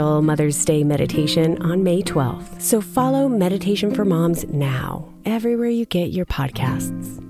Mother's 0.00 0.64
Day 0.64 0.82
meditation 0.82 1.60
on 1.60 1.82
May 1.82 2.02
12th. 2.02 2.60
So 2.60 2.80
follow 2.80 3.28
Meditation 3.28 3.94
for 3.94 4.04
Moms 4.04 4.44
now, 4.46 5.12
everywhere 5.24 5.68
you 5.68 5.84
get 5.84 6.10
your 6.10 6.26
podcasts. 6.26 7.20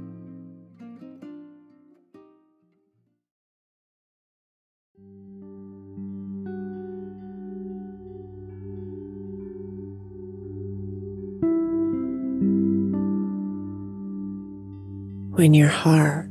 when 15.41 15.55
your 15.55 15.69
heart 15.69 16.29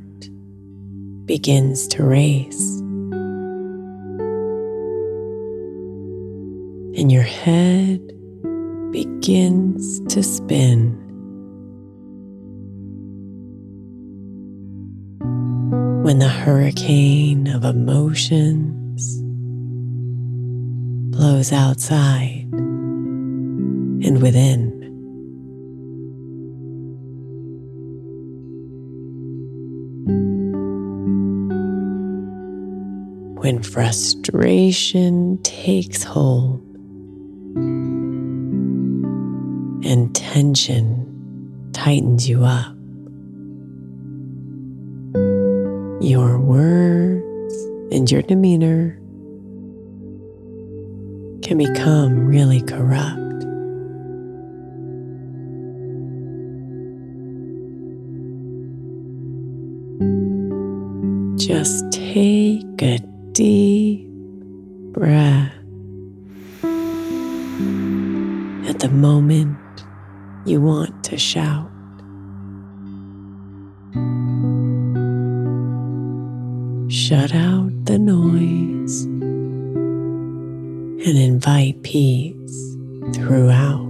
begins 1.26 1.88
to 1.88 2.04
race 2.04 2.80
and 7.00 7.10
your 7.10 7.22
head 7.22 7.98
begins 8.92 10.00
to 10.12 10.22
spin. 10.22 10.92
When 16.04 16.18
the 16.18 16.28
hurricane 16.28 17.46
of 17.46 17.64
emotions 17.64 19.22
blows 21.16 21.52
outside 21.52 22.46
and 22.52 24.20
within. 24.20 24.76
when 33.42 33.62
frustration 33.62 35.38
takes 35.42 36.02
hold 36.02 36.69
and 39.90 40.14
tension 40.14 41.72
tightens 41.72 42.28
you 42.28 42.44
up. 42.44 42.72
Your 46.00 46.38
words 46.38 47.54
and 47.92 48.08
your 48.08 48.22
demeanor 48.22 48.94
can 51.42 51.58
become 51.58 52.24
really 52.24 52.62
corrupt. 52.62 53.18
Just 61.36 61.90
take 61.90 62.80
a 62.80 63.00
deep 63.32 64.06
breath 64.92 65.59
the 68.80 68.88
moment 68.88 69.58
you 70.46 70.58
want 70.58 71.04
to 71.04 71.18
shout. 71.18 71.70
Shut 76.90 77.34
out 77.34 77.70
the 77.84 77.98
noise 77.98 79.04
and 81.04 81.18
invite 81.18 81.82
peace 81.82 82.74
throughout. 83.12 83.89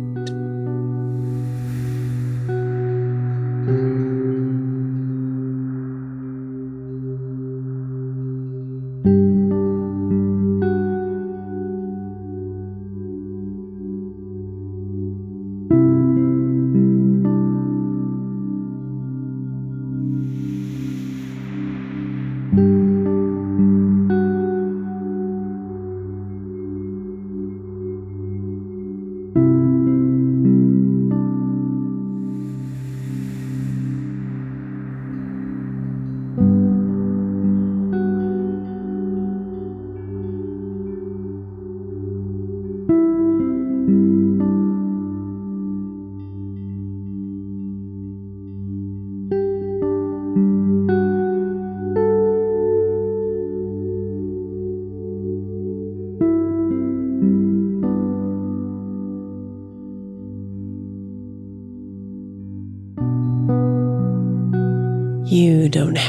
You 29.32 29.42
don't 29.42 29.99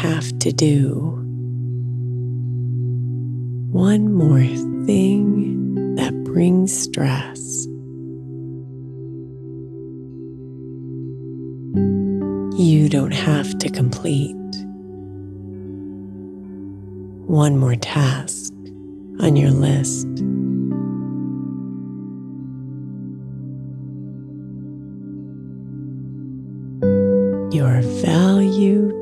have 0.01 0.39
to 0.39 0.51
do 0.51 1.15
one 3.71 4.12
more 4.12 4.44
thing 4.88 5.94
that 5.94 6.12
brings 6.24 6.75
stress. 6.75 7.68
You 12.59 12.89
don't 12.89 13.13
have 13.13 13.56
to 13.59 13.69
complete 13.69 14.36
one 17.27 17.59
more 17.59 17.75
task 17.75 18.51
on 19.19 19.36
your 19.36 19.51
list. 19.51 20.07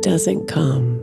Doesn't 0.09 0.47
come 0.47 0.99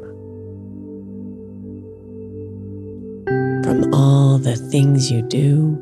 from 3.63 3.95
all 3.95 4.37
the 4.37 4.57
things 4.57 5.13
you 5.13 5.23
do. 5.23 5.79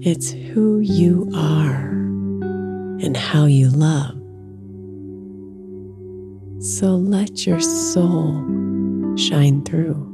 It's 0.00 0.30
who 0.30 0.78
you 0.80 1.30
are 1.34 1.90
and 3.04 3.14
how 3.18 3.44
you 3.44 3.68
love. 3.68 4.16
So 6.64 6.96
let 6.96 7.46
your 7.46 7.60
soul 7.60 8.32
shine 9.18 9.62
through. 9.62 10.11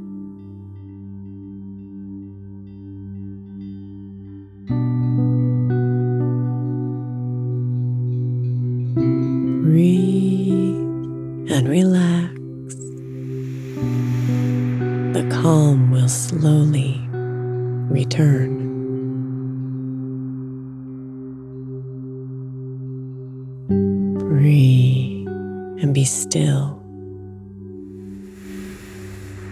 Still. 26.29 26.83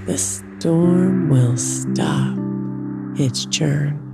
The 0.06 0.19
storm 0.19 1.31
will 1.31 1.56
stop 1.56 2.37
its 3.19 3.46
churn. 3.46 4.05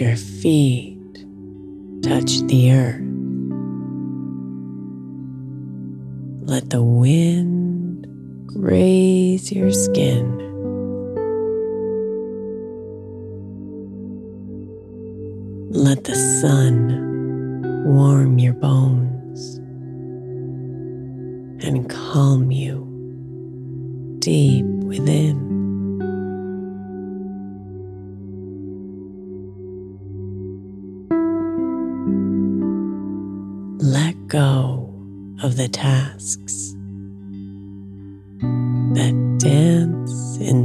Your 0.00 0.16
feet 0.16 0.98
touch 2.02 2.40
the 2.48 2.72
earth. 2.72 3.00
Let 6.48 6.70
the 6.70 6.82
wind 6.82 8.08
graze 8.48 9.52
your 9.52 9.70
skin. 9.70 10.38
Let 15.70 16.02
the 16.02 16.16
sun 16.40 17.84
warm 17.84 18.40
your 18.40 18.54
bones 18.54 19.03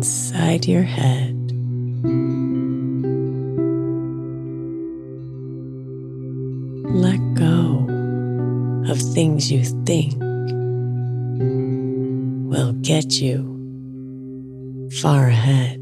inside 0.10 0.66
your 0.66 0.82
head. 0.82 1.36
Let 6.92 7.22
go 7.36 7.86
of 8.92 9.00
things 9.14 9.52
you 9.52 9.64
think 9.86 10.16
will 12.50 12.74
get 12.82 13.22
you 13.22 14.90
far 15.00 15.28
ahead. 15.28 15.79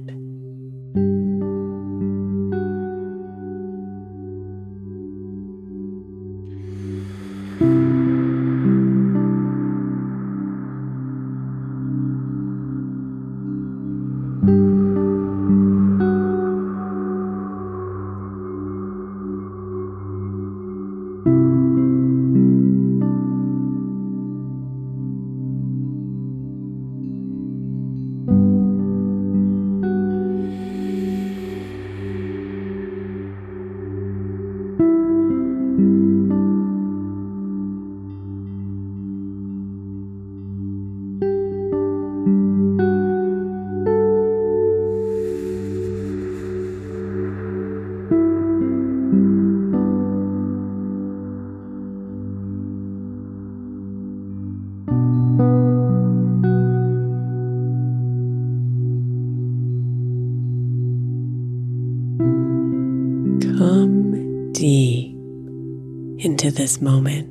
This 66.67 66.81
moment, 66.81 67.29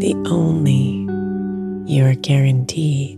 the 0.00 0.12
only 0.28 1.06
you're 1.86 2.16
guaranteed. 2.16 3.16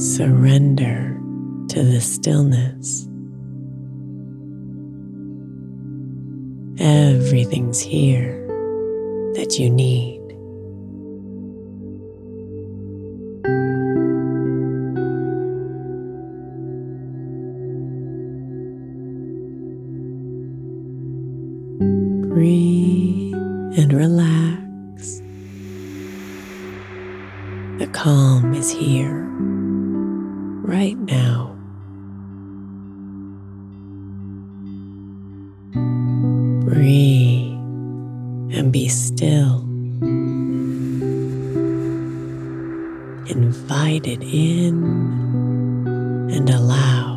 Surrender 0.00 1.14
to 1.68 1.82
the 1.82 2.00
stillness. 2.00 3.06
Everything's 6.78 7.80
here 7.80 8.32
that 9.34 9.58
you 9.58 9.68
need. 9.68 10.19
Invite 44.02 44.22
it 44.22 44.26
in 44.32 45.86
and 46.32 46.48
allow. 46.48 47.09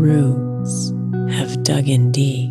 Roots 0.00 0.92
have 1.30 1.62
dug 1.62 1.86
in 1.86 2.10
deep 2.10 2.48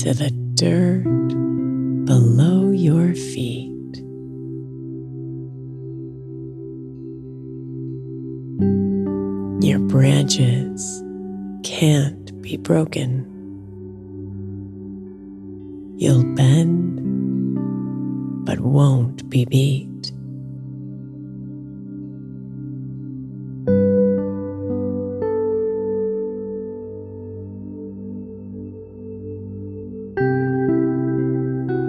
to 0.00 0.14
the 0.14 0.30
dirt 0.54 1.15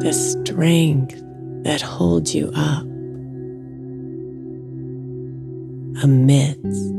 The 0.07 0.13
strength 0.13 1.21
that 1.65 1.81
holds 1.81 2.33
you 2.33 2.49
up 2.55 2.83
amidst 6.01 6.93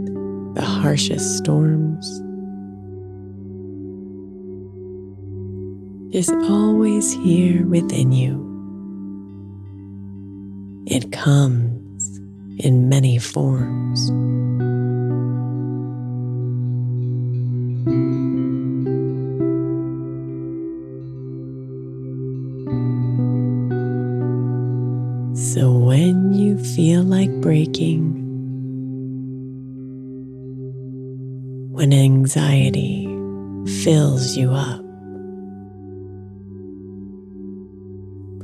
the 0.55 0.63
harshest 0.63 1.39
storms 1.39 2.07
is 6.15 6.29
always 6.51 7.11
here 7.11 7.65
within 7.65 8.13
you. 8.13 8.45
It 10.87 11.11
comes 11.11 12.19
in 12.59 12.91
many 12.91 13.17
forms. 13.17 14.28
Breaking, 27.79 28.25
when 31.71 31.93
anxiety 31.93 33.07
fills 33.85 34.37
you 34.37 34.51
up, 34.51 34.81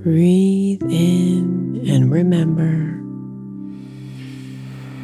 breathe 0.03 0.83
in 0.85 1.85
and 1.88 2.12
remember 2.12 2.93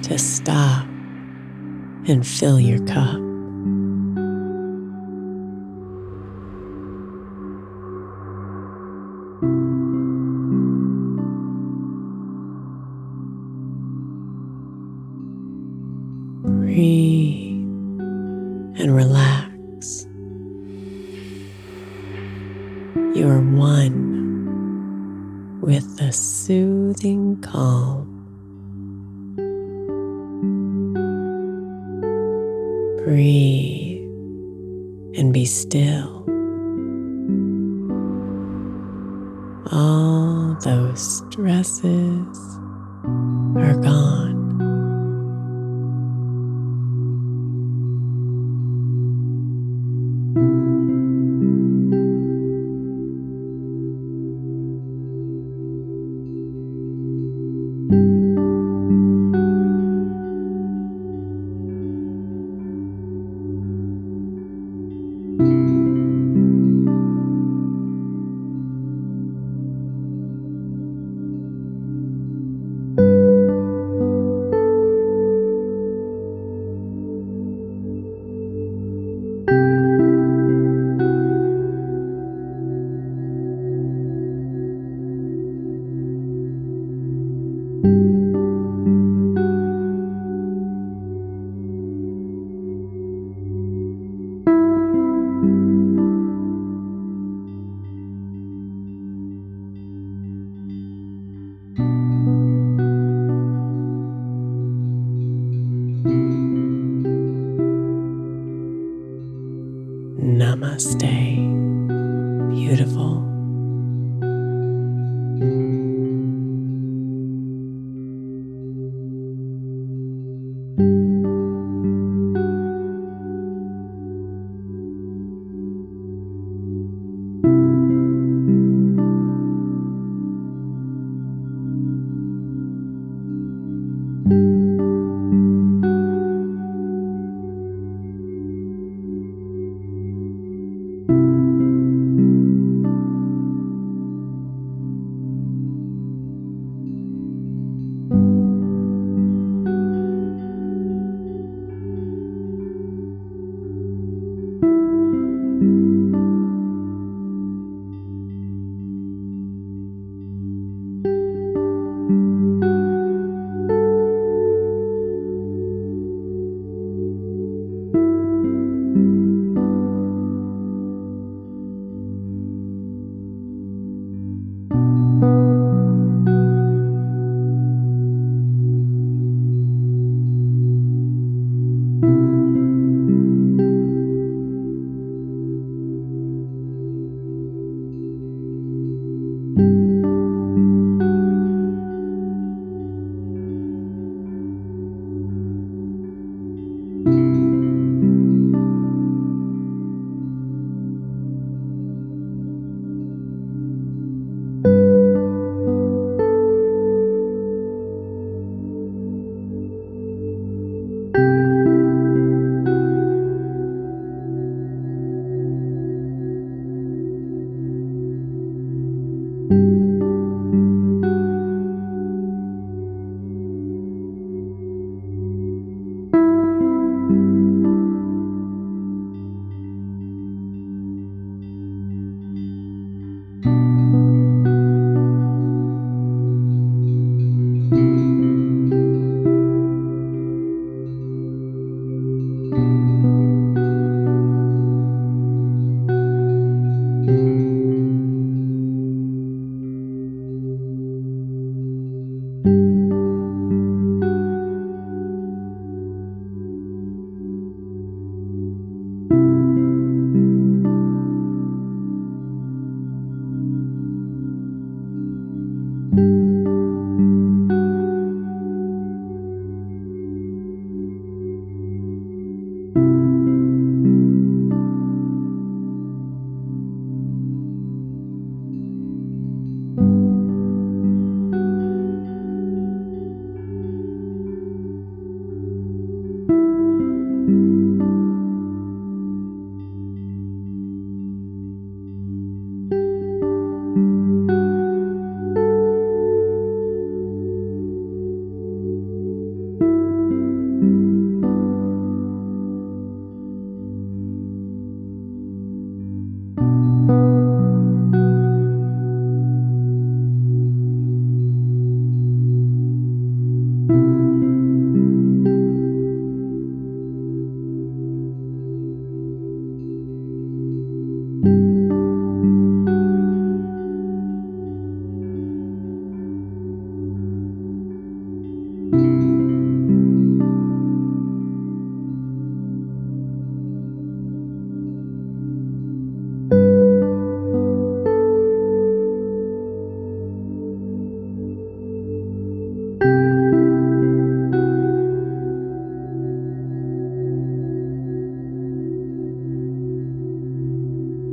to 0.02 0.16
stop 0.18 0.86
and 2.06 2.26
fill 2.26 2.60
your 2.60 2.84
cup. 2.86 3.29
Breathe 33.04 34.02
and 35.16 35.32
be 35.32 35.46
still. 35.46 36.18
All 39.72 40.56
those 40.62 41.00
stresses 41.18 42.38
are 43.56 43.74
gone. 43.80 44.09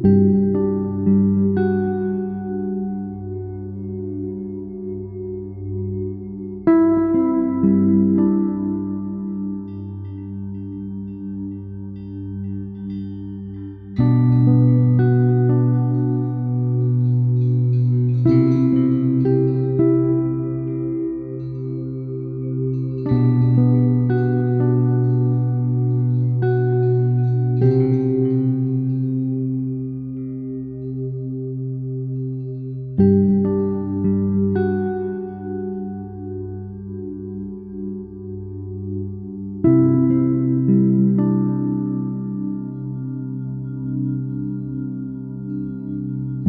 thank 0.04 0.06
you 0.06 0.47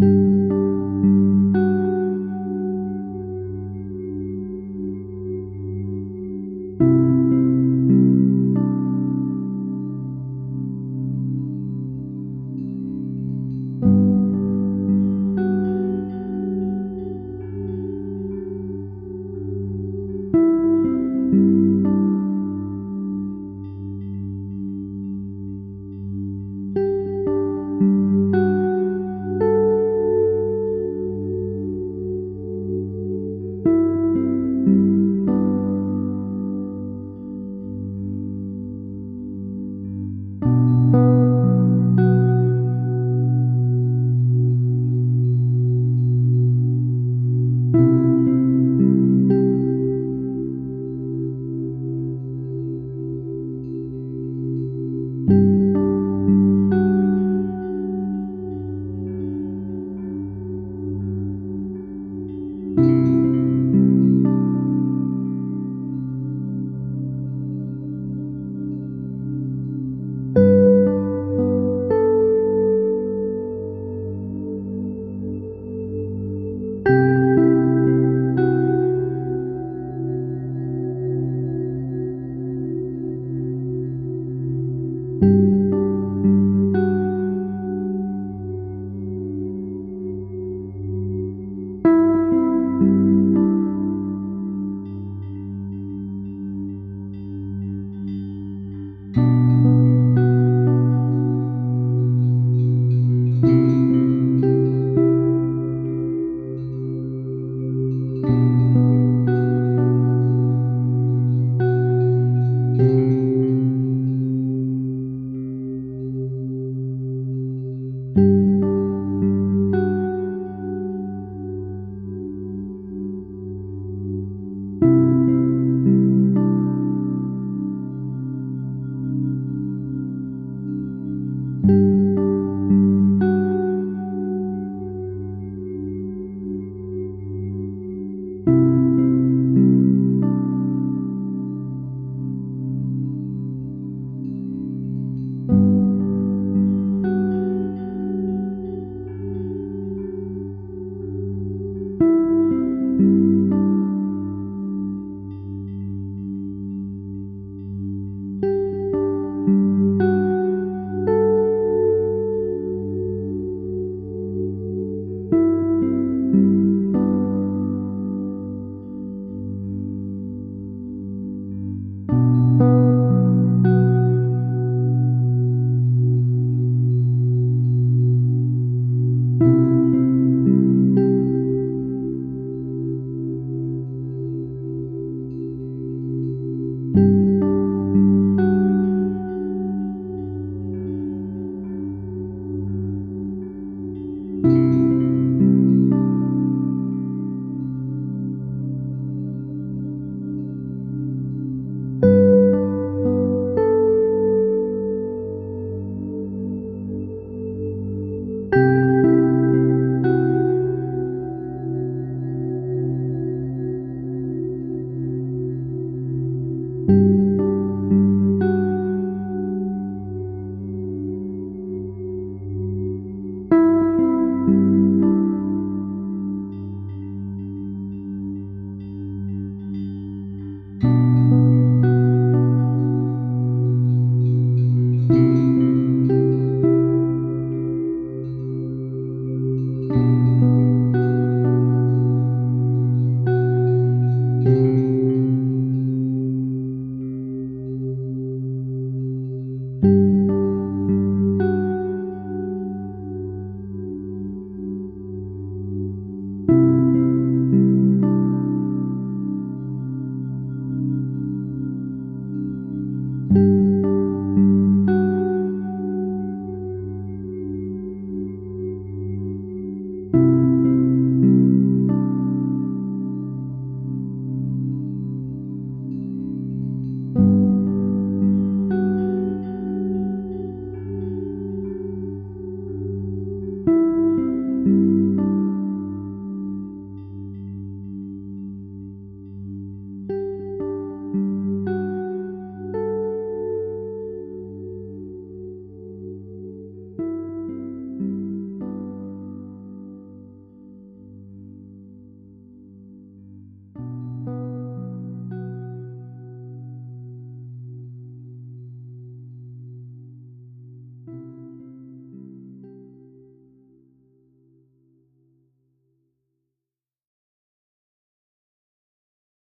thank 0.01 0.13
you 0.13 0.28